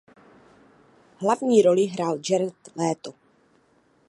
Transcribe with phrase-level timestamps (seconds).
[1.17, 3.13] Hlavní roli hrál Jared Leto.